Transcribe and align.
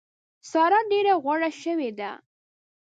سارا 0.51 0.79
ډېره 0.91 1.13
غوړه 1.23 1.49
شوې 1.61 1.89
ده. 1.99 2.11